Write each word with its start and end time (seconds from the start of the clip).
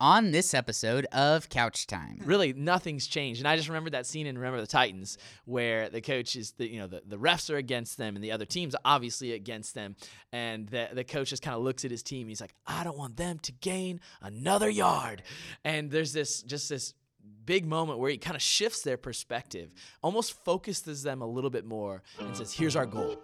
on 0.00 0.30
this 0.30 0.54
episode 0.54 1.06
of 1.06 1.48
Couch 1.48 1.86
Time. 1.86 2.20
Really, 2.24 2.52
nothing's 2.52 3.06
changed. 3.06 3.40
And 3.40 3.48
I 3.48 3.56
just 3.56 3.68
remembered 3.68 3.94
that 3.94 4.06
scene 4.06 4.26
in 4.26 4.36
Remember 4.36 4.60
the 4.60 4.66
Titans 4.66 5.18
where 5.44 5.88
the 5.88 6.00
coach 6.00 6.36
is, 6.36 6.52
the, 6.52 6.68
you 6.68 6.78
know, 6.78 6.86
the, 6.86 7.02
the 7.06 7.18
refs 7.18 7.50
are 7.50 7.56
against 7.56 7.98
them 7.98 8.14
and 8.14 8.24
the 8.24 8.32
other 8.32 8.44
team's 8.44 8.76
obviously 8.84 9.32
against 9.32 9.74
them. 9.74 9.96
And 10.32 10.68
the, 10.68 10.88
the 10.92 11.04
coach 11.04 11.30
just 11.30 11.42
kind 11.42 11.56
of 11.56 11.62
looks 11.62 11.84
at 11.84 11.90
his 11.90 12.02
team. 12.02 12.28
He's 12.28 12.40
like, 12.40 12.54
I 12.66 12.84
don't 12.84 12.98
want 12.98 13.16
them 13.16 13.38
to 13.40 13.52
gain 13.52 14.00
another 14.22 14.68
yard. 14.68 15.22
And 15.64 15.90
there's 15.90 16.12
this, 16.12 16.42
just 16.42 16.68
this 16.68 16.94
big 17.44 17.66
moment 17.66 17.98
where 17.98 18.10
he 18.10 18.18
kind 18.18 18.36
of 18.36 18.42
shifts 18.42 18.82
their 18.82 18.96
perspective, 18.96 19.70
almost 20.02 20.44
focuses 20.44 21.02
them 21.02 21.22
a 21.22 21.26
little 21.26 21.50
bit 21.50 21.64
more 21.64 22.02
and 22.20 22.36
says, 22.36 22.52
here's 22.52 22.76
our 22.76 22.86
goal. 22.86 23.18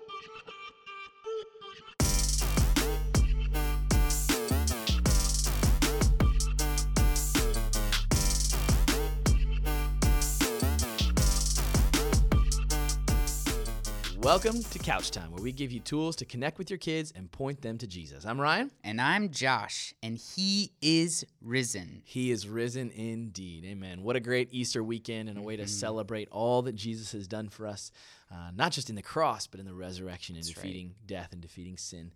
Welcome 14.24 14.62
to 14.62 14.78
Couch 14.78 15.10
Time, 15.10 15.32
where 15.32 15.42
we 15.42 15.52
give 15.52 15.70
you 15.70 15.80
tools 15.80 16.16
to 16.16 16.24
connect 16.24 16.56
with 16.56 16.70
your 16.70 16.78
kids 16.78 17.12
and 17.14 17.30
point 17.30 17.60
them 17.60 17.76
to 17.76 17.86
Jesus. 17.86 18.24
I'm 18.24 18.40
Ryan. 18.40 18.70
And 18.82 18.98
I'm 18.98 19.28
Josh, 19.28 19.92
and 20.02 20.16
he 20.16 20.72
is 20.80 21.26
risen. 21.42 22.00
He 22.06 22.30
is 22.30 22.48
risen 22.48 22.90
indeed. 22.90 23.66
Amen. 23.66 24.02
What 24.02 24.16
a 24.16 24.20
great 24.20 24.48
Easter 24.50 24.82
weekend 24.82 25.28
and 25.28 25.36
a 25.36 25.42
way 25.42 25.56
to 25.56 25.68
celebrate 25.68 26.30
all 26.30 26.62
that 26.62 26.74
Jesus 26.74 27.12
has 27.12 27.28
done 27.28 27.50
for 27.50 27.66
us, 27.66 27.92
uh, 28.32 28.50
not 28.56 28.72
just 28.72 28.88
in 28.88 28.96
the 28.96 29.02
cross, 29.02 29.46
but 29.46 29.60
in 29.60 29.66
the 29.66 29.74
resurrection 29.74 30.36
and 30.36 30.42
That's 30.42 30.56
right. 30.56 30.62
defeating 30.62 30.94
death 31.04 31.34
and 31.34 31.42
defeating 31.42 31.76
sin. 31.76 32.10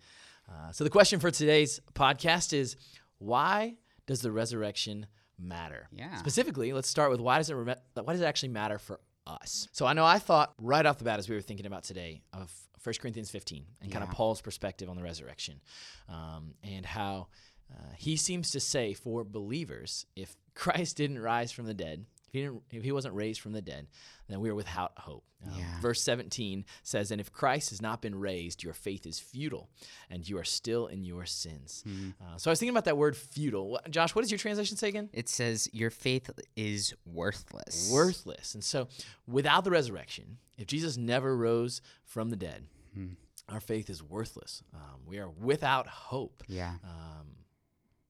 Uh, 0.50 0.72
so, 0.72 0.84
the 0.84 0.90
question 0.90 1.20
for 1.20 1.30
today's 1.30 1.78
podcast 1.92 2.54
is 2.54 2.76
why 3.18 3.74
does 4.06 4.22
the 4.22 4.32
resurrection 4.32 5.08
matter? 5.38 5.88
Yeah. 5.92 6.16
Specifically, 6.16 6.72
let's 6.72 6.88
start 6.88 7.10
with 7.10 7.20
why 7.20 7.36
does 7.36 7.50
it, 7.50 7.54
rem- 7.54 7.76
why 7.92 8.12
does 8.14 8.22
it 8.22 8.24
actually 8.24 8.48
matter 8.48 8.78
for 8.78 8.98
us? 9.28 9.68
So, 9.72 9.86
I 9.86 9.92
know 9.92 10.04
I 10.04 10.18
thought 10.18 10.54
right 10.58 10.84
off 10.84 10.98
the 10.98 11.04
bat 11.04 11.18
as 11.18 11.28
we 11.28 11.34
were 11.34 11.42
thinking 11.42 11.66
about 11.66 11.84
today 11.84 12.22
of 12.32 12.52
1 12.82 12.94
Corinthians 13.00 13.30
15 13.30 13.64
and 13.82 13.92
kind 13.92 14.02
of 14.04 14.10
Paul's 14.10 14.40
perspective 14.40 14.88
on 14.88 14.96
the 14.96 15.02
resurrection 15.02 15.60
um, 16.08 16.54
and 16.62 16.86
how 16.86 17.28
uh, 17.72 17.92
he 17.96 18.16
seems 18.16 18.50
to 18.52 18.60
say 18.60 18.94
for 18.94 19.24
believers, 19.24 20.06
if 20.16 20.36
Christ 20.54 20.96
didn't 20.96 21.20
rise 21.20 21.52
from 21.52 21.66
the 21.66 21.74
dead, 21.74 22.06
if 22.28 22.32
he, 22.32 22.42
didn't, 22.42 22.62
if 22.70 22.82
he 22.84 22.92
wasn't 22.92 23.14
raised 23.14 23.40
from 23.40 23.52
the 23.52 23.60
dead, 23.62 23.86
then 24.28 24.40
we 24.40 24.48
are 24.50 24.54
without 24.54 24.92
hope. 24.98 25.24
Um, 25.46 25.52
Yeah. 25.58 25.80
Verse 25.80 26.00
17 26.02 26.64
says, 26.82 27.10
And 27.10 27.20
if 27.20 27.32
Christ 27.32 27.70
has 27.70 27.80
not 27.82 28.00
been 28.02 28.14
raised, 28.18 28.62
your 28.62 28.74
faith 28.74 29.06
is 29.06 29.18
futile, 29.18 29.68
and 30.10 30.28
you 30.28 30.36
are 30.38 30.44
still 30.44 30.86
in 30.88 31.04
your 31.04 31.24
sins. 31.26 31.82
Hmm. 31.86 32.10
Uh, 32.20 32.36
so 32.36 32.50
I 32.50 32.52
was 32.52 32.58
thinking 32.58 32.74
about 32.74 32.84
that 32.84 32.96
word 32.96 33.16
futile. 33.16 33.70
What, 33.70 33.90
Josh, 33.90 34.14
what 34.14 34.22
does 34.22 34.30
your 34.30 34.38
translation 34.38 34.76
say 34.76 34.88
again? 34.88 35.08
It 35.12 35.28
says, 35.28 35.68
Your 35.72 35.90
faith 35.90 36.30
is 36.56 36.94
worthless. 37.06 37.90
Worthless. 37.92 38.54
And 38.54 38.62
so 38.64 38.88
without 39.26 39.64
the 39.64 39.70
resurrection, 39.70 40.38
if 40.56 40.66
Jesus 40.66 40.96
never 40.96 41.36
rose 41.36 41.80
from 42.04 42.30
the 42.30 42.36
dead, 42.36 42.64
Hmm. 42.94 43.12
our 43.48 43.60
faith 43.60 43.88
is 43.90 44.02
worthless. 44.02 44.62
Um, 44.74 45.00
we 45.06 45.18
are 45.18 45.30
without 45.30 45.86
hope. 45.86 46.42
Yeah. 46.48 46.74
Um, 46.84 47.26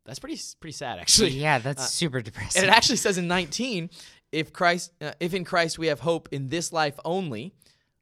that's 0.09 0.19
pretty 0.19 0.41
pretty 0.61 0.73
sad, 0.73 0.99
actually. 0.99 1.31
Yeah, 1.31 1.59
that's 1.59 1.83
Uh, 1.83 1.87
super 1.87 2.21
depressing. 2.21 2.63
And 2.63 2.71
it 2.71 2.75
actually 2.75 2.97
says 2.97 3.19
in 3.19 3.29
19, 3.29 3.91
if 4.33 4.53
Christ, 4.53 4.93
uh, 5.01 5.13
if 5.21 5.35
in 5.35 5.45
Christ 5.45 5.79
we 5.79 5.87
have 5.87 6.01
hope 6.01 6.29
in 6.33 6.49
this 6.49 6.73
life 6.73 6.99
only, 7.05 7.55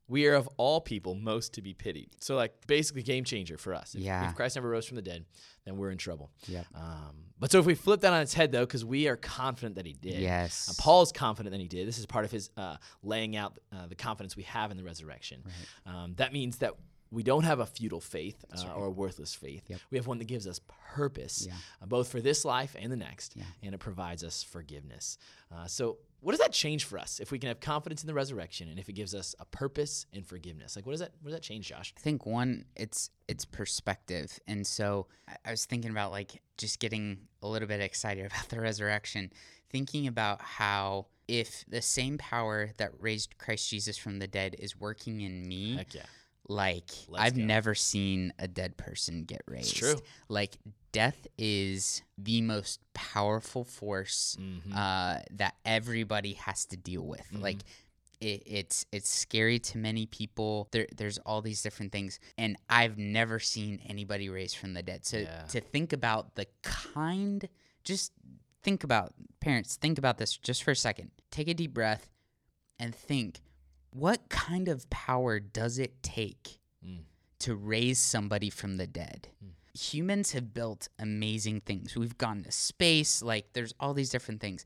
we 0.08 0.26
are 0.28 0.34
of 0.34 0.48
all 0.56 0.80
people 0.80 1.14
most 1.16 1.54
to 1.54 1.62
be 1.62 1.74
pitied. 1.74 2.10
So 2.20 2.36
like 2.36 2.52
basically 2.66 3.02
game 3.02 3.24
changer 3.24 3.58
for 3.58 3.74
us. 3.74 3.94
If, 3.94 4.00
Yeah. 4.02 4.28
if 4.30 4.36
Christ 4.36 4.54
never 4.56 4.68
rose 4.70 4.86
from 4.86 4.94
the 4.96 5.02
dead, 5.02 5.24
then 5.64 5.76
we're 5.76 5.90
in 5.90 5.98
trouble. 5.98 6.30
Yep. 6.46 6.66
Um, 6.76 7.16
but 7.40 7.50
so 7.50 7.58
if 7.58 7.66
we 7.66 7.74
flip 7.74 8.00
that 8.02 8.12
on 8.12 8.22
its 8.22 8.32
head 8.32 8.52
though, 8.52 8.64
because 8.64 8.84
we 8.84 9.08
are 9.08 9.16
confident 9.16 9.74
that 9.74 9.84
he 9.84 9.92
did. 9.94 10.20
Yes. 10.20 10.68
Uh, 10.70 10.80
Paul's 10.80 11.10
confident 11.10 11.52
that 11.52 11.60
he 11.60 11.66
did. 11.68 11.88
This 11.88 11.98
is 11.98 12.06
part 12.06 12.24
of 12.24 12.30
his 12.30 12.50
uh, 12.56 12.76
laying 13.02 13.34
out 13.36 13.58
uh, 13.72 13.86
the 13.88 13.96
confidence 13.96 14.36
we 14.36 14.44
have 14.44 14.70
in 14.70 14.76
the 14.76 14.84
resurrection. 14.84 15.42
Um, 15.84 16.14
that 16.16 16.32
means 16.32 16.58
that 16.58 16.74
we 17.10 17.22
don't 17.22 17.44
have 17.44 17.60
a 17.60 17.66
futile 17.66 18.00
faith 18.00 18.44
uh, 18.56 18.72
or 18.74 18.86
a 18.86 18.90
worthless 18.90 19.34
faith. 19.34 19.62
Yep. 19.68 19.80
We 19.90 19.98
have 19.98 20.06
one 20.06 20.18
that 20.18 20.24
gives 20.26 20.46
us 20.46 20.60
purpose, 20.94 21.46
Yeah. 21.46 21.54
uh, 21.82 21.86
both 21.86 22.08
for 22.08 22.20
this 22.20 22.44
life 22.44 22.74
and 22.78 22.90
the 22.90 22.96
next, 22.96 23.34
Yeah. 23.36 23.44
and 23.62 23.74
it 23.74 23.78
provides 23.78 24.24
us 24.24 24.42
forgiveness. 24.42 25.18
Uh, 25.50 25.66
so, 25.66 25.98
what 26.20 26.32
does 26.32 26.40
that 26.40 26.52
change 26.52 26.84
for 26.84 26.98
us 26.98 27.20
if 27.20 27.30
we 27.30 27.38
can 27.38 27.48
have 27.48 27.60
confidence 27.60 28.02
in 28.02 28.06
the 28.08 28.14
resurrection 28.14 28.68
and 28.68 28.78
if 28.80 28.88
it 28.88 28.94
gives 28.94 29.14
us 29.14 29.34
a 29.38 29.44
purpose 29.44 30.06
and 30.12 30.26
forgiveness? 30.26 30.74
Like, 30.74 30.84
what 30.86 30.92
does 30.92 31.00
that? 31.00 31.12
What 31.20 31.30
does 31.30 31.34
that 31.38 31.42
change, 31.42 31.68
Josh? 31.68 31.94
I 31.96 32.00
think 32.00 32.26
one, 32.26 32.64
it's 32.74 33.10
it's 33.28 33.44
perspective, 33.44 34.38
and 34.48 34.66
so 34.66 35.06
I- 35.28 35.36
I 35.44 35.50
was 35.52 35.66
thinking 35.66 35.90
about 35.90 36.10
like 36.10 36.40
just 36.56 36.80
getting 36.80 37.28
a 37.42 37.46
little 37.46 37.68
bit 37.68 37.80
excited 37.80 38.26
about 38.32 38.48
the 38.48 38.60
resurrection, 38.60 39.30
thinking 39.70 40.06
about 40.06 40.40
how 40.40 41.06
if 41.28 41.64
the 41.68 41.82
same 41.82 42.16
power 42.18 42.72
that 42.78 42.92
raised 43.00 43.36
Christ 43.38 43.68
Jesus 43.68 43.96
from 43.98 44.18
the 44.18 44.26
dead 44.26 44.56
is 44.58 44.78
working 44.80 45.20
in 45.20 45.46
me, 45.46 45.76
Heck 45.76 45.94
yeah, 45.94 46.06
like 46.48 46.90
Let's 47.08 47.24
I've 47.24 47.36
go. 47.36 47.42
never 47.44 47.74
seen 47.74 48.32
a 48.38 48.46
dead 48.48 48.76
person 48.76 49.24
get 49.24 49.42
raised. 49.46 49.70
It's 49.72 49.78
true. 49.78 49.96
Like 50.28 50.56
death 50.92 51.26
is 51.36 52.02
the 52.16 52.40
most 52.42 52.80
powerful 52.94 53.64
force 53.64 54.36
Mhm. 54.40 54.72
uh, 54.74 55.22
that 55.32 55.56
everybody 55.64 56.34
has 56.34 56.64
to 56.66 56.76
deal 56.76 57.02
with. 57.02 57.26
Mhm. 57.32 57.42
Like 57.42 57.58
it, 58.20 58.42
it's 58.46 58.86
it's 58.92 59.10
scary 59.10 59.58
to 59.58 59.76
many 59.78 60.06
people. 60.06 60.68
There, 60.70 60.86
there's 60.96 61.18
all 61.18 61.42
these 61.42 61.60
different 61.62 61.92
things, 61.92 62.18
and 62.38 62.56
I've 62.70 62.96
never 62.96 63.38
seen 63.38 63.80
anybody 63.86 64.28
raised 64.30 64.56
from 64.56 64.72
the 64.72 64.82
dead. 64.82 65.04
So 65.04 65.18
Yeah. 65.18 65.42
to 65.48 65.60
think 65.60 65.92
about 65.92 66.34
the 66.34 66.46
kind, 66.62 67.46
just 67.84 68.12
think 68.62 68.84
about 68.84 69.12
parents. 69.40 69.76
Think 69.76 69.98
about 69.98 70.16
this 70.16 70.36
just 70.38 70.62
for 70.62 70.70
a 70.70 70.76
second. 70.76 71.10
Take 71.30 71.48
a 71.48 71.54
deep 71.54 71.74
breath, 71.74 72.08
and 72.78 72.94
think, 72.94 73.42
what 73.98 74.28
kind 74.28 74.68
of 74.68 74.88
power 74.90 75.40
does 75.40 75.78
it 75.78 76.02
take 76.02 76.58
Mm. 76.84 77.04
to 77.40 77.54
raise 77.54 77.98
somebody 77.98 78.50
from 78.50 78.76
the 78.76 78.86
dead? 78.86 79.28
Humans 79.74 80.32
have 80.32 80.52
built 80.54 80.88
amazing 80.98 81.60
things. 81.62 81.94
We've 81.96 82.16
gone 82.18 82.42
to 82.44 82.52
space, 82.52 83.22
like 83.22 83.52
there's 83.52 83.74
all 83.80 83.94
these 83.94 84.10
different 84.10 84.40
things. 84.40 84.64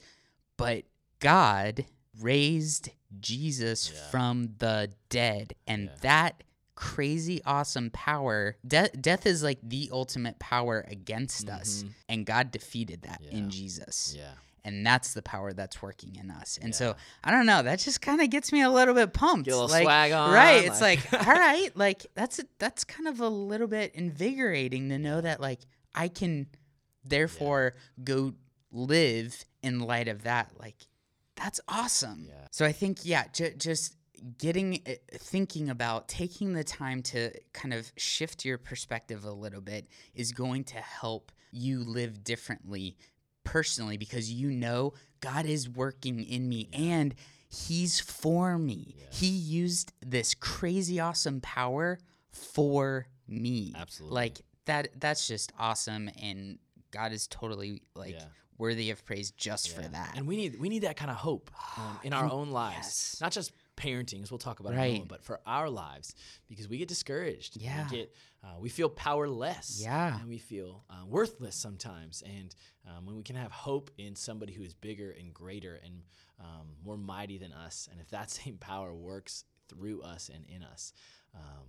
But 0.56 0.84
God 1.20 1.86
raised 2.20 2.90
Jesus 3.20 3.90
Yeah. 3.92 4.10
from 4.10 4.54
the 4.58 4.92
dead. 5.08 5.54
And 5.66 5.84
Yeah. 5.86 5.96
that 6.02 6.44
crazy 6.74 7.42
awesome 7.44 7.90
power, 7.90 8.56
de- 8.66 8.88
death 9.00 9.26
is 9.26 9.42
like 9.42 9.58
the 9.62 9.88
ultimate 9.92 10.38
power 10.38 10.84
against 10.88 11.48
us. 11.48 11.82
Mhm. 11.82 11.92
And 12.08 12.26
God 12.26 12.50
defeated 12.50 13.02
that 13.02 13.20
Yeah. 13.22 13.30
in 13.32 13.50
Jesus. 13.50 14.14
Yeah, 14.16 14.34
And 14.64 14.84
that's 14.84 15.14
the 15.14 15.22
power 15.22 15.52
that's 15.52 15.80
working 15.80 16.16
in 16.16 16.30
us. 16.30 16.58
And 16.60 16.70
Yeah. 16.72 16.76
so 16.76 16.96
I 17.24 17.30
don't 17.30 17.46
know, 17.46 17.62
that 17.62 17.78
just 17.78 18.00
kind 18.02 18.20
of 18.20 18.28
gets 18.30 18.52
me 18.52 18.62
a 18.62 18.70
little 18.70 18.94
bit 18.94 19.12
pumped. 19.12 19.46
Get 19.46 19.54
a 19.54 19.56
little 19.56 19.70
like, 19.70 19.84
swag 19.84 20.12
on, 20.12 20.32
Right. 20.32 20.64
It's 20.64 20.80
like- 20.80 21.12
all 21.26 21.32
right, 21.34 21.70
like 21.76 22.06
that's 22.14 22.38
a, 22.38 22.44
that's 22.58 22.84
kind 22.84 23.08
of 23.08 23.20
a 23.20 23.28
little 23.28 23.66
bit 23.68 23.94
invigorating 23.94 24.88
to 24.90 24.98
know 24.98 25.20
that 25.20 25.40
like 25.40 25.60
I 25.94 26.08
can 26.08 26.46
therefore 27.04 27.74
go 28.04 28.34
live 28.70 29.44
in 29.62 29.80
light 29.80 30.08
of 30.08 30.22
that. 30.24 30.52
Like 30.58 30.76
that's 31.36 31.60
awesome. 31.68 32.26
Yeah. 32.28 32.46
So 32.50 32.64
I 32.66 32.72
think 32.72 32.98
yeah, 33.04 33.24
j- 33.32 33.54
just 33.56 33.96
getting 34.36 34.82
uh, 34.86 34.92
thinking 35.14 35.70
about 35.70 36.06
taking 36.06 36.52
the 36.52 36.62
time 36.64 37.02
to 37.02 37.30
kind 37.54 37.72
of 37.72 37.90
shift 37.96 38.44
your 38.44 38.58
perspective 38.58 39.24
a 39.24 39.30
little 39.32 39.62
bit 39.62 39.86
is 40.14 40.32
going 40.32 40.64
to 40.64 40.76
help 40.76 41.32
you 41.52 41.82
live 41.82 42.22
differently 42.22 42.96
personally 43.44 43.96
because 43.96 44.30
you 44.32 44.50
know 44.50 44.92
God 45.20 45.46
is 45.46 45.68
working 45.68 46.22
in 46.24 46.48
me 46.48 46.68
and 46.72 47.14
he's 47.48 48.00
for 48.00 48.58
me. 48.58 48.94
He 49.10 49.26
used 49.28 49.92
this 50.04 50.34
crazy 50.34 51.00
awesome 51.00 51.40
power 51.40 51.98
for 52.30 53.06
me. 53.28 53.72
Absolutely. 53.76 54.14
Like 54.14 54.40
that 54.66 54.88
that's 55.00 55.26
just 55.26 55.52
awesome 55.58 56.10
and 56.22 56.58
God 56.90 57.12
is 57.12 57.26
totally 57.26 57.82
like 57.94 58.14
Yeah. 58.14 58.24
worthy 58.58 58.90
of 58.90 59.04
praise 59.04 59.30
just 59.32 59.74
for 59.74 59.82
that. 59.82 60.16
And 60.16 60.26
we 60.26 60.36
need 60.36 60.60
we 60.60 60.68
need 60.68 60.80
that 60.82 60.96
kind 60.96 61.10
of 61.10 61.16
hope 61.16 61.50
um, 61.76 61.98
in 62.02 62.12
our 62.12 62.24
And- 62.24 62.32
own 62.32 62.50
lives, 62.50 62.76
yes. 62.78 63.18
not 63.20 63.32
just 63.32 63.52
parenting, 63.80 64.22
as 64.22 64.30
we'll 64.30 64.38
talk 64.38 64.60
about 64.60 64.72
in 64.72 64.78
a 64.78 64.82
Right. 64.82 64.92
moment, 64.92 65.08
but 65.08 65.22
for 65.24 65.40
our 65.46 65.68
lives 65.70 66.14
because 66.48 66.68
we 66.68 66.78
get 66.78 66.88
discouraged. 66.88 67.56
Yeah. 67.56 67.88
we 67.90 67.96
get 67.96 68.14
uh, 68.44 68.58
we 68.58 68.68
feel 68.68 68.88
powerless. 68.88 69.80
Yeah. 69.82 70.18
and 70.20 70.28
we 70.28 70.38
feel 70.38 70.84
uh, 70.90 71.04
worthless 71.06 71.54
sometimes. 71.56 72.22
And 72.24 72.54
um, 72.88 73.06
when 73.06 73.16
we 73.16 73.22
can 73.22 73.36
have 73.36 73.52
hope 73.52 73.90
in 73.98 74.14
somebody 74.16 74.52
who 74.52 74.62
is 74.62 74.74
bigger 74.74 75.10
and 75.18 75.32
greater 75.34 75.74
and 75.84 76.02
um, 76.40 76.68
more 76.84 76.96
mighty 76.96 77.36
than 77.38 77.52
us, 77.52 77.88
and 77.90 78.00
if 78.00 78.08
that 78.10 78.30
same 78.40 78.56
power 78.58 78.94
works 78.94 79.44
through 79.68 80.02
us 80.02 80.30
and 80.34 80.44
in 80.46 80.62
us, 80.62 80.92
um, 81.34 81.66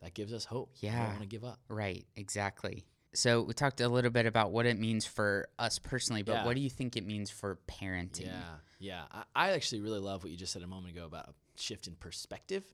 that 0.00 0.14
gives 0.14 0.32
us 0.32 0.44
hope. 0.44 0.70
We 0.82 0.88
Yeah. 0.88 0.98
don't 1.00 1.08
want 1.10 1.20
to 1.22 1.26
give 1.28 1.44
up. 1.44 1.60
Right, 1.68 2.06
exactly. 2.16 2.84
So 3.14 3.42
we 3.42 3.54
talked 3.54 3.80
a 3.80 3.88
little 3.88 4.10
bit 4.10 4.26
about 4.26 4.52
what 4.52 4.66
it 4.66 4.78
means 4.78 5.06
for 5.06 5.48
us 5.58 5.78
personally, 5.78 6.22
but 6.22 6.32
Yeah. 6.32 6.44
what 6.44 6.54
do 6.54 6.60
you 6.60 6.70
think 6.70 6.96
it 6.96 7.06
means 7.06 7.30
for 7.30 7.58
parenting? 7.66 8.26
Yeah, 8.26 8.54
yeah. 8.78 9.04
I, 9.10 9.22
I 9.34 9.50
actually 9.52 9.80
really 9.80 9.98
love 9.98 10.22
what 10.22 10.30
you 10.30 10.36
just 10.36 10.52
said 10.52 10.62
a 10.62 10.66
moment 10.66 10.94
ago 10.94 11.06
about 11.06 11.28
a 11.28 11.34
shift 11.60 11.86
in 11.86 11.94
perspective 11.96 12.64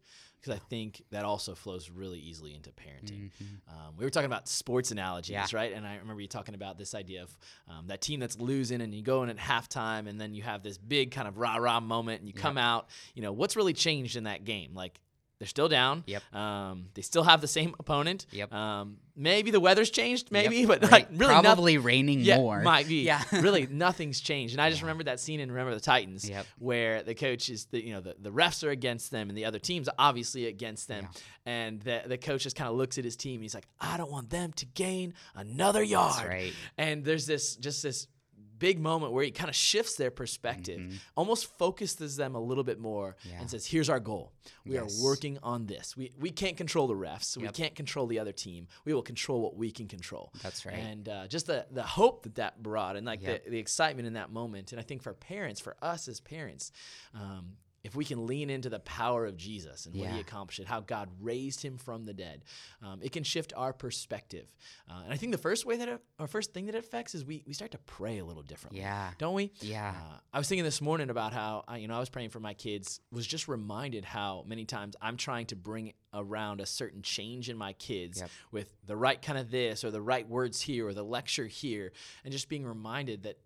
because 0.40 0.54
I 0.54 0.58
think 0.68 1.02
that 1.10 1.24
also 1.24 1.54
flows 1.54 1.88
really 1.88 2.18
easily 2.18 2.52
into 2.54 2.70
parenting. 2.70 3.30
Um, 3.68 3.94
we 3.96 4.04
were 4.04 4.10
talking 4.10 4.26
about 4.26 4.46
sports 4.46 4.90
analogies, 4.90 5.30
Yeah. 5.30 5.46
right? 5.54 5.72
And 5.72 5.86
I 5.86 5.96
remember 5.96 6.20
you 6.20 6.28
talking 6.28 6.54
about 6.54 6.76
this 6.76 6.94
idea 6.94 7.22
of 7.22 7.38
um, 7.68 7.86
that 7.86 8.02
team 8.02 8.20
that's 8.20 8.38
losing 8.38 8.82
and 8.82 8.92
you 8.94 9.02
go 9.02 9.22
in 9.22 9.30
at 9.30 9.38
halftime 9.38 10.06
and 10.08 10.20
then 10.20 10.34
you 10.34 10.42
have 10.42 10.62
this 10.62 10.76
big 10.76 11.12
kind 11.12 11.28
of 11.28 11.38
rah 11.38 11.56
rah 11.56 11.80
moment 11.80 12.20
and 12.20 12.28
you 12.28 12.34
come 12.34 12.58
out. 12.58 12.88
You 13.14 13.22
know, 13.22 13.32
what's 13.32 13.56
really 13.56 13.72
changed 13.72 14.16
in 14.16 14.24
that 14.24 14.44
game? 14.44 14.74
Like, 14.74 15.00
they're 15.38 15.48
still 15.48 15.68
down. 15.68 16.04
Yep. 16.06 16.34
Um, 16.34 16.86
they 16.94 17.02
still 17.02 17.24
have 17.24 17.40
the 17.40 17.48
same 17.48 17.74
opponent. 17.78 18.26
Yep. 18.30 18.52
Um, 18.52 18.98
maybe 19.16 19.50
the 19.50 19.58
weather's 19.60 19.90
changed, 19.90 20.30
maybe, 20.30 20.58
Yep, 20.58 20.68
but 20.68 20.90
like 20.92 21.08
really 21.10 21.32
probably 21.34 21.76
raining 21.78 22.20
Yeah, 22.20 22.36
more. 22.36 22.60
might 22.62 22.86
be. 22.88 23.02
Yeah. 23.04 23.22
really, 23.32 23.66
nothing's 23.70 24.20
changed. 24.20 24.54
And 24.54 24.60
I 24.62 24.70
just 24.70 24.82
remember 24.82 25.04
that 25.04 25.18
scene 25.20 25.40
in 25.40 25.50
Remember 25.50 25.74
the 25.74 25.80
Titans, 25.80 26.28
Yep. 26.28 26.46
where 26.58 27.02
the 27.02 27.14
coach 27.14 27.48
is, 27.50 27.66
the, 27.66 27.84
you 27.84 27.92
know, 27.94 28.00
the, 28.00 28.14
the 28.18 28.30
refs 28.30 28.62
are 28.64 28.70
against 28.70 29.10
them, 29.10 29.28
and 29.28 29.36
the 29.36 29.44
other 29.44 29.58
teams 29.58 29.88
are 29.88 29.94
obviously 29.98 30.46
against 30.46 30.86
them, 30.88 31.08
and 31.44 31.80
the 31.82 32.02
the 32.06 32.16
coach 32.18 32.42
just 32.44 32.56
kind 32.56 32.70
of 32.70 32.76
looks 32.76 32.96
at 32.98 33.04
his 33.04 33.16
team. 33.16 33.42
He's 33.42 33.54
like, 33.54 33.66
I 33.80 33.96
don't 33.96 34.10
want 34.10 34.30
them 34.30 34.52
to 34.52 34.66
gain 34.66 35.14
another 35.34 35.82
yard. 35.82 36.26
right. 36.26 36.52
And 36.78 37.04
there's 37.04 37.26
this 37.26 37.56
just 37.56 37.82
this 37.82 38.06
big 38.58 38.78
moment 38.80 39.12
where 39.12 39.24
he 39.24 39.30
kind 39.30 39.48
of 39.50 39.56
shifts 39.56 39.96
their 39.96 40.10
perspective, 40.10 40.80
almost 41.16 41.46
focuses 41.58 42.16
them 42.16 42.34
a 42.34 42.40
little 42.40 42.64
bit 42.64 42.78
more, 42.78 43.16
Mm-hmm. 43.20 43.28
Yeah. 43.30 43.40
and 43.40 43.50
says, 43.50 43.66
"Here's 43.66 43.88
our 43.90 44.00
goal. 44.00 44.32
We 44.64 44.74
Yes. 44.74 45.00
are 45.00 45.04
working 45.04 45.38
on 45.42 45.66
this. 45.66 45.96
We 45.96 46.12
we 46.18 46.30
can't 46.30 46.56
control 46.56 46.86
the 46.86 46.94
refs. 46.94 47.36
We 47.36 47.48
can't 47.48 47.74
control 47.74 48.06
the 48.06 48.18
other 48.18 48.32
team. 48.32 48.66
We 48.84 48.92
will 48.94 49.02
control 49.02 49.40
what 49.42 49.56
we 49.56 49.70
can 49.70 49.88
control." 49.88 50.32
That's 50.42 50.64
right. 50.66 50.76
And 50.76 51.08
uh, 51.08 51.26
just 51.26 51.46
the 51.46 51.66
the 51.70 51.82
hope 51.82 52.22
that 52.24 52.34
that 52.36 52.62
brought, 52.62 52.96
and 52.96 53.04
like 53.06 53.22
Yep. 53.22 53.44
the, 53.44 53.50
the 53.50 53.58
excitement 53.58 54.06
in 54.06 54.14
that 54.14 54.30
moment. 54.30 54.72
And 54.72 54.80
I 54.80 54.84
think 54.84 55.02
for 55.02 55.12
parents, 55.14 55.60
for 55.60 55.76
us 55.82 56.08
as 56.08 56.20
parents, 56.20 56.72
um, 57.14 57.56
if 57.84 57.94
we 57.94 58.04
can 58.04 58.26
lean 58.26 58.50
into 58.50 58.68
the 58.70 58.80
power 58.80 59.24
of 59.26 59.36
Jesus 59.36 59.84
and 59.86 59.94
what 59.94 60.08
he 60.08 60.18
accomplished, 60.18 60.58
and 60.58 60.66
how 60.66 60.80
God 60.80 61.08
raised 61.20 61.62
him 61.62 61.76
from 61.76 62.04
the 62.06 62.14
dead, 62.14 62.42
um, 62.82 63.00
it 63.02 63.12
can 63.12 63.22
shift 63.22 63.52
our 63.56 63.72
perspective. 63.72 64.46
Uh, 64.90 65.02
and 65.04 65.12
I 65.12 65.16
think 65.16 65.30
the 65.32 65.38
first 65.38 65.64
way 65.66 65.76
that 65.76 65.88
it, 65.88 66.00
or 66.18 66.26
first 66.26 66.52
thing 66.54 66.66
that 66.66 66.74
it 66.74 66.78
affects 66.78 67.14
is 67.14 67.24
we 67.24 67.44
we 67.46 67.52
start 67.52 67.70
to 67.72 67.78
pray 67.78 68.18
a 68.18 68.24
little 68.24 68.42
differently. 68.42 68.80
Yeah. 68.80 69.10
Don't 69.18 69.34
we? 69.34 69.52
Yeah. 69.60 69.94
Uh, 69.96 70.16
I 70.32 70.38
was 70.38 70.48
thinking 70.48 70.64
this 70.64 70.80
morning 70.80 71.10
about 71.10 71.32
how 71.32 71.62
I, 71.68 71.76
you 71.76 71.86
know 71.86 71.94
I 71.94 72.00
was 72.00 72.08
praying 72.10 72.30
for 72.30 72.40
my 72.40 72.54
kids. 72.54 73.00
Was 73.12 73.26
just 73.26 73.46
reminded 73.48 74.04
how 74.04 74.44
many 74.46 74.64
times 74.64 74.96
I'm 75.00 75.16
trying 75.16 75.46
to 75.46 75.56
bring 75.56 75.92
around 76.14 76.60
a 76.60 76.66
certain 76.66 77.02
change 77.02 77.50
in 77.50 77.56
my 77.56 77.74
kids 77.74 78.20
Yep. 78.20 78.30
with 78.50 78.74
the 78.86 78.96
right 78.96 79.20
kind 79.20 79.38
of 79.38 79.50
this 79.50 79.84
or 79.84 79.90
the 79.90 80.00
right 80.02 80.28
words 80.28 80.60
here 80.62 80.88
or 80.88 80.94
the 80.94 81.02
lecture 81.04 81.46
here, 81.46 81.92
and 82.24 82.32
just 82.32 82.48
being 82.48 82.64
reminded 82.64 83.24
that 83.24 83.38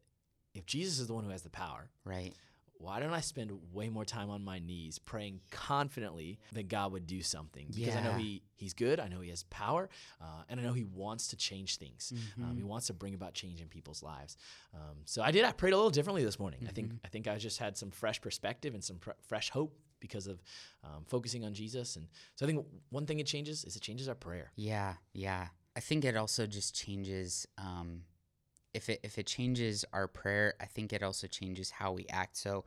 if 0.54 0.64
Jesus 0.66 0.98
is 1.00 1.06
the 1.08 1.14
one 1.14 1.24
who 1.24 1.30
has 1.30 1.42
the 1.42 1.50
power, 1.50 1.90
Right. 2.04 2.32
Why 2.80 3.00
don't 3.00 3.12
I 3.12 3.20
spend 3.20 3.50
way 3.72 3.88
more 3.88 4.04
time 4.04 4.30
on 4.30 4.44
my 4.44 4.60
knees 4.60 4.98
praying 4.98 5.40
confidently 5.50 6.38
that 6.52 6.68
God 6.68 6.92
would 6.92 7.06
do 7.06 7.22
something? 7.22 7.66
Because 7.74 7.96
I 7.96 8.00
know 8.02 8.12
He 8.14 8.42
He's 8.54 8.72
good. 8.74 8.98
I 9.00 9.08
know 9.08 9.20
He 9.20 9.30
has 9.30 9.42
power, 9.44 9.88
uh, 10.20 10.42
and 10.48 10.58
I 10.58 10.62
know 10.62 10.72
He 10.72 10.84
wants 10.84 11.28
to 11.28 11.36
change 11.36 11.76
things. 11.76 12.12
Um, 12.12 12.18
Mm-hmm. 12.44 12.56
he 12.56 12.62
wants 12.64 12.86
to 12.88 12.92
bring 12.94 13.14
about 13.14 13.34
change 13.34 13.60
in 13.60 13.68
people's 13.68 14.02
lives. 14.02 14.36
Um, 14.74 14.98
so 15.04 15.22
I 15.22 15.30
did. 15.30 15.44
I 15.44 15.52
prayed 15.52 15.72
a 15.72 15.76
little 15.76 15.90
differently 15.90 16.24
this 16.24 16.38
morning. 16.38 16.60
I 16.68 16.72
think 16.72 16.88
Mm-hmm. 16.88 16.96
I 17.04 17.08
think 17.08 17.26
I 17.28 17.36
just 17.38 17.58
had 17.58 17.76
some 17.76 17.90
fresh 17.90 18.20
perspective 18.20 18.74
and 18.74 18.82
some 18.82 18.98
fr- 18.98 19.18
fresh 19.26 19.50
hope 19.50 19.76
because 20.00 20.26
of 20.28 20.40
um, 20.84 21.04
focusing 21.06 21.44
on 21.44 21.52
Jesus. 21.54 21.96
And 21.96 22.06
so 22.36 22.46
I 22.46 22.48
think 22.48 22.64
one 22.90 23.04
thing 23.06 23.18
it 23.18 23.26
changes 23.26 23.64
is 23.64 23.74
it 23.76 23.82
changes 23.82 24.08
our 24.08 24.14
prayer. 24.14 24.52
Yeah, 24.54 24.94
yeah. 25.12 25.48
I 25.76 25.80
think 25.80 26.04
it 26.04 26.16
also 26.16 26.46
just 26.46 26.74
changes. 26.74 27.46
Um, 27.58 28.02
if 28.74 28.88
it 28.88 29.00
if 29.02 29.18
it 29.18 29.26
changes 29.26 29.84
our 29.92 30.06
prayer, 30.06 30.54
I 30.60 30.66
think 30.66 30.92
it 30.92 31.02
also 31.02 31.26
changes 31.26 31.70
how 31.70 31.92
we 31.92 32.06
act. 32.10 32.36
So, 32.36 32.64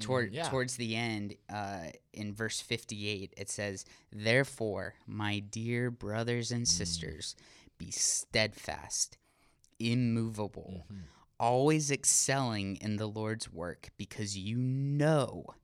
toward 0.00 0.32
mm, 0.32 0.36
yeah. 0.36 0.48
towards 0.48 0.76
the 0.76 0.96
end, 0.96 1.34
uh, 1.52 1.90
in 2.12 2.34
verse 2.34 2.60
fifty 2.60 3.08
eight, 3.08 3.34
it 3.36 3.50
says, 3.50 3.84
"Therefore, 4.12 4.94
my 5.06 5.40
dear 5.40 5.90
brothers 5.90 6.50
and 6.50 6.64
mm. 6.64 6.68
sisters, 6.68 7.36
be 7.78 7.90
steadfast, 7.90 9.18
immovable, 9.78 10.86
mm-hmm. 10.92 11.02
always 11.38 11.90
excelling 11.90 12.76
in 12.76 12.96
the 12.96 13.06
Lord's 13.08 13.52
work, 13.52 13.90
because 13.96 14.36
you 14.36 14.56
know." 14.56 15.54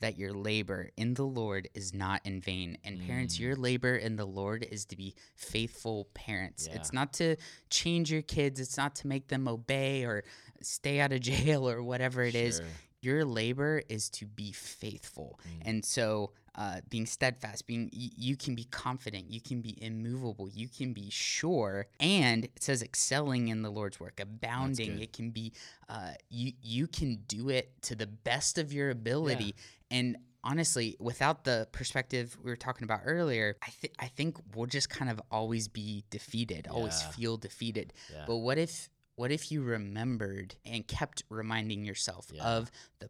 That 0.00 0.16
your 0.16 0.32
labor 0.32 0.90
in 0.96 1.14
the 1.14 1.24
Lord 1.24 1.68
is 1.74 1.92
not 1.92 2.20
in 2.24 2.40
vain. 2.40 2.78
And 2.84 3.00
parents, 3.04 3.36
Mm. 3.36 3.40
your 3.40 3.56
labor 3.56 3.96
in 3.96 4.16
the 4.16 4.24
Lord 4.24 4.66
is 4.70 4.84
to 4.86 4.96
be 4.96 5.14
faithful 5.34 6.08
parents. 6.14 6.68
Yeah. 6.68 6.76
It's 6.76 6.92
not 6.92 7.12
to 7.14 7.36
change 7.70 8.10
your 8.12 8.22
kids, 8.22 8.60
it's 8.60 8.76
not 8.76 8.94
to 8.96 9.08
make 9.08 9.28
them 9.28 9.48
obey 9.48 10.04
or 10.04 10.22
stay 10.62 11.00
out 11.00 11.12
of 11.12 11.20
jail 11.32 11.68
or 11.68 11.82
whatever 11.82 12.22
it 12.22 12.34
is. 12.34 12.56
Sure. 12.58 12.66
Your 13.00 13.24
labor 13.24 13.82
is 13.88 14.08
to 14.10 14.26
be 14.26 14.52
faithful. 14.52 15.38
Mm. 15.48 15.62
And 15.68 15.84
so, 15.84 16.32
uh, 16.58 16.80
being 16.90 17.06
steadfast, 17.06 17.66
being 17.68 17.84
y- 17.94 18.10
you 18.16 18.36
can 18.36 18.54
be 18.56 18.64
confident, 18.64 19.30
you 19.30 19.40
can 19.40 19.60
be 19.62 19.74
immovable, 19.80 20.48
you 20.48 20.68
can 20.68 20.92
be 20.92 21.08
sure, 21.08 21.86
and 22.00 22.44
it 22.46 22.60
says 22.60 22.82
excelling 22.82 23.46
in 23.48 23.62
the 23.62 23.70
Lord's 23.70 24.00
work, 24.00 24.18
abounding. 24.20 24.98
It 25.00 25.12
can 25.12 25.30
be 25.30 25.52
uh, 25.88 26.12
you 26.28 26.52
you 26.60 26.86
can 26.88 27.10
do 27.28 27.48
it 27.48 27.70
to 27.82 27.94
the 27.94 28.08
best 28.08 28.58
of 28.58 28.72
your 28.72 28.90
ability. 28.90 29.54
And 29.90 30.16
honestly, 30.42 30.96
without 30.98 31.44
the 31.44 31.68
perspective 31.70 32.36
we 32.42 32.50
were 32.50 32.56
talking 32.56 32.84
about 32.84 33.00
earlier, 33.04 33.56
I 33.62 33.70
think 33.70 33.94
I 34.00 34.08
think 34.08 34.36
we'll 34.54 34.66
just 34.66 34.90
kind 34.90 35.10
of 35.12 35.22
always 35.30 35.68
be 35.68 36.04
defeated, 36.10 36.66
always 36.68 37.00
feel 37.14 37.36
defeated. 37.36 37.92
Yeah. 38.12 38.24
But 38.26 38.38
what 38.38 38.58
if 38.58 38.88
what 39.14 39.30
if 39.30 39.50
you 39.52 39.62
remembered 39.62 40.56
and 40.64 40.86
kept 40.86 41.22
reminding 41.28 41.84
yourself 41.84 42.26
Yeah. 42.32 42.42
of 42.44 42.70
the 42.98 43.08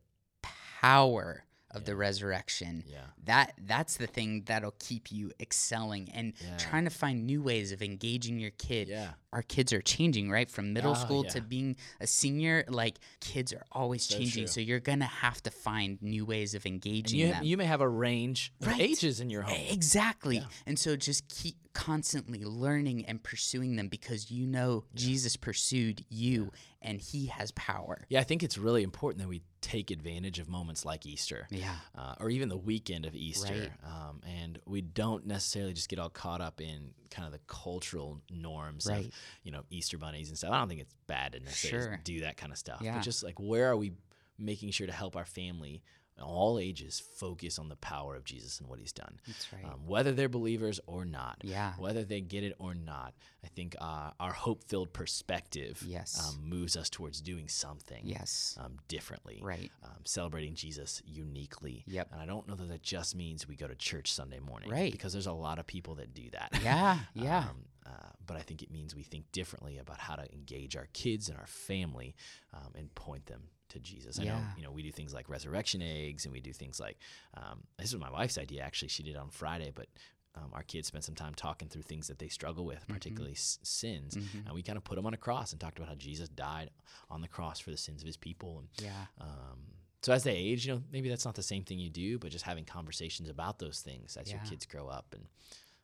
power 0.80 1.44
of 1.70 1.84
the 1.84 1.94
resurrection? 1.94 2.84
Yeah. 2.86 2.98
That 3.24 3.54
that's 3.66 3.96
the 3.96 4.06
thing 4.06 4.42
that'll 4.46 4.74
keep 4.78 5.12
you 5.12 5.32
excelling 5.40 6.10
and 6.12 6.32
Yeah. 6.42 6.56
trying 6.56 6.84
to 6.84 6.90
find 6.90 7.26
new 7.26 7.42
ways 7.42 7.72
of 7.72 7.82
engaging 7.82 8.38
your 8.38 8.50
kid. 8.52 8.88
Yeah. 8.88 9.12
Our 9.32 9.42
kids 9.42 9.72
are 9.74 9.82
changing, 9.82 10.30
right? 10.30 10.50
From 10.50 10.72
middle 10.72 10.92
Oh, 10.92 10.94
school 10.94 11.24
yeah. 11.24 11.30
to 11.32 11.40
being 11.42 11.76
a 12.00 12.06
senior, 12.06 12.64
like 12.68 12.98
kids 13.20 13.52
are 13.52 13.64
always 13.70 14.04
So 14.04 14.16
changing. 14.16 14.44
true. 14.44 14.52
So 14.52 14.60
you're 14.60 14.80
gonna 14.80 15.04
have 15.04 15.42
to 15.42 15.50
find 15.50 16.00
new 16.00 16.24
ways 16.24 16.54
of 16.54 16.64
engaging 16.64 17.18
you, 17.20 17.28
them. 17.28 17.44
you 17.44 17.56
may 17.58 17.66
have 17.66 17.82
a 17.82 17.88
range 17.88 18.52
of 18.62 18.68
Right. 18.68 18.80
ages 18.80 19.20
in 19.20 19.28
your 19.28 19.42
home. 19.42 19.60
Exactly. 19.68 20.42
And 20.66 20.78
so 20.78 20.96
just 20.96 21.28
keep 21.28 21.56
constantly 21.74 22.44
learning 22.44 23.04
and 23.06 23.22
pursuing 23.22 23.76
them 23.76 23.88
because 23.88 24.30
you 24.30 24.46
know 24.46 24.84
Jesus 24.94 25.36
pursued 25.36 26.04
you 26.08 26.50
and 26.82 27.00
he 27.00 27.26
has 27.26 27.50
power. 27.52 28.04
Yeah, 28.08 28.20
I 28.20 28.24
think 28.24 28.42
it's 28.42 28.56
really 28.58 28.82
important 28.82 29.20
that 29.22 29.28
we 29.28 29.42
take 29.68 29.90
advantage 29.90 30.38
of 30.38 30.48
moments 30.48 30.84
like 30.84 31.04
Easter. 31.04 31.46
Yeah. 31.50 31.74
Uh, 31.96 32.14
or 32.20 32.30
even 32.30 32.48
the 32.48 32.56
weekend 32.56 33.04
of 33.06 33.14
Easter. 33.14 33.52
Right. 33.52 33.70
Um, 33.84 34.20
and 34.26 34.58
we 34.66 34.80
don't 34.80 35.26
necessarily 35.26 35.72
just 35.74 35.88
get 35.88 35.98
all 35.98 36.08
caught 36.08 36.40
up 36.40 36.60
in 36.60 36.90
kind 37.10 37.26
of 37.26 37.32
the 37.32 37.40
cultural 37.46 38.20
norms 38.30 38.86
Right. 38.88 39.06
of, 39.06 39.12
you 39.42 39.52
know, 39.52 39.62
Easter 39.70 39.98
bunnies 39.98 40.28
and 40.28 40.38
stuff. 40.38 40.52
I 40.52 40.58
don't 40.58 40.68
think 40.68 40.80
it's 40.80 40.94
bad 41.06 41.32
to 41.32 41.40
necessarily 41.40 41.88
Sure. 41.88 42.00
do 42.04 42.20
that 42.20 42.36
kind 42.36 42.52
of 42.52 42.58
stuff. 42.58 42.80
Yeah. 42.82 42.94
But 42.94 43.02
just 43.02 43.22
like, 43.22 43.38
where 43.38 43.68
are 43.70 43.76
we 43.76 43.92
making 44.38 44.70
sure 44.70 44.86
to 44.86 44.92
help 44.92 45.16
our 45.16 45.24
family 45.26 45.82
all 46.20 46.58
ages 46.58 47.02
focus 47.16 47.58
on 47.58 47.68
the 47.68 47.76
power 47.76 48.14
of 48.14 48.24
Jesus 48.24 48.60
and 48.60 48.68
what 48.68 48.78
he's 48.78 48.92
done? 48.92 49.20
That's 49.26 49.52
right. 49.52 49.64
Um, 49.64 49.80
whether 49.86 50.12
they're 50.12 50.28
believers 50.28 50.80
or 50.86 51.04
not. 51.04 51.38
Yeah. 51.42 51.72
Whether 51.78 52.04
they 52.04 52.20
get 52.20 52.44
it 52.44 52.54
or 52.58 52.74
not, 52.74 53.14
I 53.44 53.48
think 53.48 53.76
uh, 53.80 54.10
our 54.20 54.32
hope 54.32 54.64
filled 54.64 54.92
perspective 54.92 55.82
Yes. 55.86 56.22
um, 56.26 56.48
moves 56.48 56.76
us 56.76 56.88
towards 56.90 57.20
doing 57.20 57.48
something 57.48 58.02
yes. 58.04 58.56
um, 58.62 58.76
differently. 58.88 59.40
Right. 59.42 59.70
Um, 59.84 60.02
celebrating 60.04 60.54
Jesus 60.54 61.02
uniquely. 61.04 61.84
Yep. 61.86 62.08
And 62.12 62.20
I 62.20 62.26
don't 62.26 62.48
know 62.48 62.54
that 62.54 62.68
that 62.68 62.82
just 62.82 63.16
means 63.16 63.48
we 63.48 63.56
go 63.56 63.66
to 63.66 63.74
church 63.74 64.12
Sunday 64.12 64.38
morning. 64.38 64.70
Right. 64.70 64.92
Because 64.92 65.12
there's 65.12 65.26
a 65.26 65.32
lot 65.32 65.58
of 65.58 65.66
people 65.66 65.96
that 65.96 66.14
do 66.14 66.30
that. 66.32 66.60
Yeah. 66.62 66.98
Yeah. 67.14 67.44
Um, 67.48 67.64
uh, 67.86 68.10
but 68.26 68.36
I 68.36 68.40
think 68.40 68.62
it 68.62 68.70
means 68.70 68.94
we 68.94 69.02
think 69.02 69.30
differently 69.32 69.78
about 69.78 69.98
how 69.98 70.14
to 70.14 70.30
engage 70.32 70.76
our 70.76 70.88
kids 70.92 71.30
and 71.30 71.38
our 71.38 71.46
family 71.46 72.14
um, 72.52 72.72
and 72.74 72.94
point 72.94 73.24
them 73.26 73.44
to 73.70 73.78
Jesus. 73.78 74.18
I 74.18 74.24
know, 74.24 74.40
you 74.56 74.62
know, 74.62 74.70
we 74.70 74.82
do 74.82 74.90
things 74.92 75.12
like 75.14 75.28
resurrection 75.28 75.82
eggs 75.82 76.24
and 76.24 76.32
we 76.32 76.40
do 76.40 76.52
things 76.52 76.78
like, 76.80 76.98
um, 77.36 77.60
this 77.78 77.92
was 77.92 78.00
my 78.00 78.10
wife's 78.10 78.38
idea 78.38 78.62
actually. 78.62 78.88
She 78.88 79.02
did 79.02 79.14
it 79.16 79.18
on 79.18 79.30
Friday, 79.30 79.72
but 79.74 79.86
um, 80.34 80.50
our 80.52 80.62
kids 80.62 80.86
spent 80.88 81.04
some 81.04 81.14
time 81.14 81.34
talking 81.34 81.68
through 81.68 81.82
things 81.82 82.06
that 82.08 82.18
they 82.18 82.28
struggle 82.28 82.64
with, 82.64 82.80
Mm-hmm. 82.82 82.94
particularly 82.94 83.32
s- 83.34 83.58
sins. 83.62 84.14
And 84.16 84.54
we 84.54 84.62
kind 84.62 84.76
of 84.76 84.84
put 84.84 84.94
them 84.96 85.06
on 85.06 85.14
a 85.14 85.16
cross 85.16 85.52
and 85.52 85.60
talked 85.60 85.78
about 85.78 85.88
how 85.88 85.94
Jesus 85.96 86.28
died 86.28 86.70
on 87.10 87.20
the 87.22 87.28
cross 87.28 87.58
for 87.58 87.70
the 87.70 87.76
sins 87.76 88.02
of 88.02 88.06
his 88.06 88.16
people. 88.16 88.58
And 88.60 88.68
yeah. 88.86 89.06
um, 89.20 89.58
so 90.02 90.12
as 90.12 90.22
they 90.22 90.36
age, 90.36 90.64
you 90.66 90.74
know, 90.74 90.82
maybe 90.92 91.08
that's 91.08 91.24
not 91.24 91.34
the 91.34 91.42
same 91.42 91.64
thing 91.64 91.78
you 91.80 91.90
do, 91.90 92.18
but 92.18 92.30
just 92.30 92.44
having 92.44 92.64
conversations 92.64 93.28
about 93.28 93.58
those 93.58 93.80
things 93.80 94.16
as 94.16 94.30
your 94.30 94.40
kids 94.48 94.64
grow 94.64 94.86
up, 94.86 95.06
and 95.12 95.24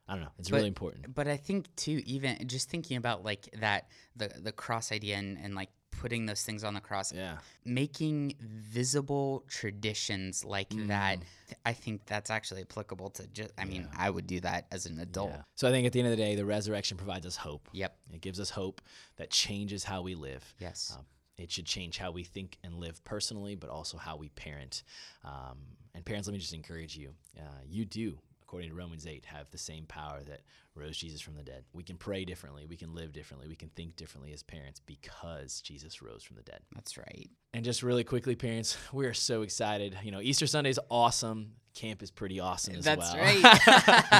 I 0.07 0.13
don't 0.13 0.21
know, 0.23 0.29
it's 0.39 0.49
But- 0.49 0.57
really 0.57 0.67
important. 0.69 1.13
But 1.13 1.27
I 1.27 1.35
think 1.35 1.75
too, 1.75 2.01
even 2.05 2.47
just 2.47 2.69
thinking 2.69 2.95
about 2.95 3.25
like 3.25 3.49
that, 3.59 3.89
the 4.15 4.27
the 4.39 4.51
cross 4.53 4.91
idea 4.93 5.17
and, 5.17 5.37
and 5.37 5.53
like 5.55 5.69
putting 5.99 6.25
those 6.25 6.43
things 6.43 6.63
on 6.63 6.73
the 6.73 6.79
cross, 6.81 7.11
Yeah, 7.13 7.37
making 7.63 8.35
visible 8.39 9.43
traditions 9.47 10.43
like 10.45 10.69
that, 10.87 11.19
Mm. 11.19 11.23
th- 11.47 11.59
I 11.65 11.73
think 11.73 12.05
that's 12.05 12.29
actually 12.29 12.61
applicable 12.61 13.09
to 13.11 13.27
just. 13.27 13.51
I 13.57 13.65
mean, 13.65 13.87
I 13.97 14.09
would 14.09 14.27
do 14.27 14.39
that 14.41 14.67
as 14.71 14.85
an 14.85 14.99
adult. 14.99 15.31
yeah. 15.31 15.43
So 15.55 15.67
I 15.67 15.71
think 15.71 15.85
at 15.87 15.93
the 15.93 15.99
end 15.99 16.07
of 16.07 16.11
the 16.17 16.23
day, 16.23 16.35
the 16.35 16.45
resurrection 16.45 16.97
provides 16.97 17.25
us 17.25 17.35
hope. 17.35 17.69
Yep. 17.73 17.97
It 18.13 18.21
gives 18.21 18.39
us 18.39 18.49
hope 18.51 18.81
that 19.17 19.29
changes 19.31 19.83
how 19.83 20.01
we 20.01 20.15
live. 20.15 20.43
Yes. 20.59 20.93
Um, 20.97 21.05
It 21.37 21.51
should 21.51 21.65
change 21.65 21.97
how 21.97 22.11
we 22.11 22.23
think 22.23 22.57
and 22.63 22.75
live 22.75 23.03
personally, 23.03 23.55
but 23.55 23.69
also 23.69 23.97
how 23.97 24.15
we 24.15 24.29
parent. 24.29 24.83
Um, 25.25 25.57
and 25.93 26.05
parents, 26.05 26.27
let 26.29 26.33
me 26.33 26.39
just 26.39 26.53
encourage 26.53 26.95
you. 26.95 27.13
Uh, 27.37 27.41
you 27.65 27.83
do, 27.83 28.19
according 28.47 28.69
to 28.69 28.75
Romans 28.75 29.07
8, 29.07 29.25
have 29.25 29.49
the 29.49 29.57
same 29.57 29.85
power 29.85 30.21
that 30.27 30.41
rose 30.75 30.95
Jesus 30.97 31.19
from 31.19 31.35
the 31.35 31.41
dead. 31.41 31.63
We 31.73 31.83
can 31.83 31.97
pray 31.97 32.25
differently. 32.25 32.65
We 32.67 32.77
can 32.77 32.93
live 32.93 33.11
differently. 33.11 33.47
We 33.47 33.55
can 33.55 33.69
think 33.69 33.95
differently 33.95 34.33
as 34.33 34.43
parents 34.43 34.79
because 34.85 35.61
Jesus 35.61 36.01
rose 36.01 36.23
from 36.23 36.35
the 36.35 36.43
dead. 36.43 36.59
That's 36.75 36.95
right. 36.97 37.29
And 37.53 37.65
just 37.65 37.81
really 37.81 38.03
quickly, 38.03 38.35
parents, 38.35 38.77
we 38.93 39.05
are 39.07 39.13
so 39.13 39.41
excited. 39.41 39.97
You 40.03 40.11
know, 40.11 40.21
Easter 40.21 40.45
Sunday 40.45 40.69
is 40.69 40.79
awesome. 40.91 41.53
Camp 41.73 42.03
is 42.03 42.11
pretty 42.11 42.39
awesome 42.39 42.75
as 42.75 42.85
That's 42.85 43.13
well. 43.13 43.25
That's 43.25 43.67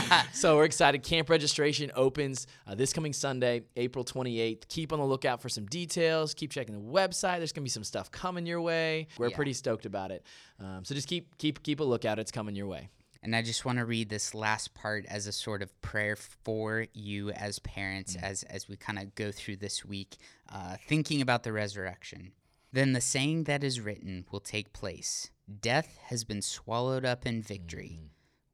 right. 0.02 0.26
so 0.34 0.56
we're 0.58 0.66
excited. 0.66 1.04
Camp 1.04 1.30
registration 1.30 1.92
opens 1.96 2.48
uh, 2.68 2.76
this 2.76 2.92
coming 2.92 3.14
Sunday, 3.14 3.62
April 3.78 4.04
28th. 4.04 4.68
Keep 4.68 4.92
on 4.92 5.00
the 5.00 5.06
lookout 5.06 5.42
for 5.42 5.48
some 5.50 5.66
details. 5.68 6.34
Keep 6.34 6.52
checking 6.52 6.74
the 6.76 6.82
website. 6.82 7.38
There's 7.38 7.54
gonna 7.54 7.64
be 7.64 7.70
some 7.70 7.86
stuff 7.86 8.12
coming 8.12 8.46
your 8.46 8.60
way. 8.62 9.08
We're 9.18 9.30
Yeah. 9.30 9.36
pretty 9.38 9.54
stoked 9.54 9.86
about 9.86 10.12
it. 10.12 10.26
Um, 10.60 10.84
so 10.84 10.96
just 10.96 11.08
keep 11.08 11.38
keep 11.38 11.64
keep 11.64 11.80
a 11.80 11.84
lookout. 11.84 12.20
It's 12.20 12.32
coming 12.32 12.56
your 12.56 12.68
way. 12.68 12.90
And 13.26 13.36
I 13.36 13.42
just 13.42 13.66
want 13.66 13.80
to 13.80 13.86
read 13.86 14.10
this 14.10 14.36
last 14.36 14.76
part 14.76 15.04
as 15.08 15.26
a 15.26 15.32
sort 15.32 15.64
of 15.64 15.82
prayer 15.82 16.16
for 16.16 16.86
you 16.94 17.32
as 17.32 17.58
parents 17.58 18.16
as, 18.22 18.44
as 18.44 18.70
we 18.70 18.78
kind 18.78 19.00
of 19.00 19.16
go 19.16 19.32
through 19.32 19.56
this 19.56 19.84
week, 19.84 20.18
uh, 20.54 20.76
thinking 20.88 21.24
about 21.24 21.42
the 21.42 21.52
resurrection. 21.52 22.34
Then 22.72 22.94
the 22.94 23.02
saying 23.02 23.46
that 23.46 23.64
is 23.64 23.82
written 23.82 24.28
will 24.32 24.42
take 24.42 24.74
place 24.74 25.32
Death 25.60 25.98
has 26.04 26.24
been 26.24 26.44
swallowed 26.44 27.04
up 27.04 27.26
in 27.26 27.42
victory. 27.42 28.00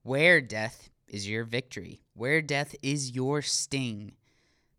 Where, 0.04 0.40
death, 0.40 0.90
is 1.06 1.28
your 1.28 1.44
victory? 1.44 2.04
Where, 2.14 2.42
death, 2.42 2.74
is 2.82 3.12
your 3.12 3.42
sting? 3.42 4.14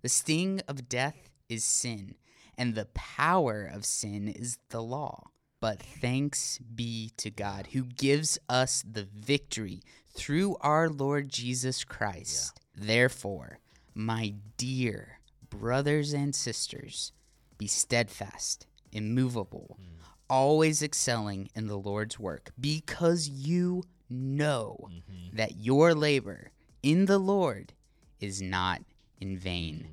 The 0.00 0.08
sting 0.08 0.62
of 0.66 0.88
death 0.88 1.28
is 1.50 1.64
sin, 1.64 2.14
and 2.56 2.75
the 2.75 2.88
power 2.94 3.70
of 3.70 3.84
sin 3.84 4.26
is 4.26 4.56
the 4.70 4.82
law. 4.82 5.32
But 5.62 5.81
thanks 5.81 6.59
be 6.75 7.12
to 7.19 7.31
God 7.31 7.69
who 7.69 7.85
gives 7.85 8.37
us 8.49 8.83
the 8.83 9.07
victory 9.14 9.81
through 10.12 10.57
our 10.61 10.88
Lord 10.88 11.28
Jesus 11.28 11.85
Christ. 11.85 12.59
Therefore, 12.75 13.61
my 13.95 14.35
dear 14.57 15.21
brothers 15.49 16.12
and 16.12 16.35
sisters, 16.35 17.12
be 17.59 17.69
steadfast, 17.69 18.66
immovable, 18.90 19.78
mm. 19.81 20.04
always 20.28 20.83
excelling 20.83 21.49
in 21.54 21.69
the 21.69 21.78
Lord's 21.78 22.19
work, 22.19 22.50
because 22.59 23.28
you 23.28 23.85
know 24.11 24.88
mm-hmm. 24.90 25.37
that 25.37 25.61
your 25.61 25.95
labor 25.95 26.50
in 26.83 27.07
the 27.07 27.19
Lord 27.19 27.73
is 28.19 28.42
not 28.42 28.83
in 29.21 29.38
vain. 29.38 29.76
Mm-hmm. 29.76 29.92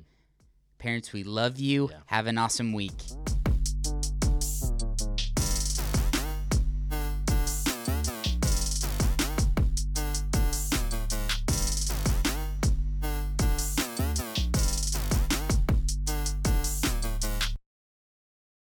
Parents, 0.78 1.12
we 1.12 1.22
love 1.22 1.60
you. 1.60 1.90
Yeah. 1.92 1.98
Have 2.06 2.26
an 2.26 2.38
awesome 2.38 2.72
week. 2.72 3.00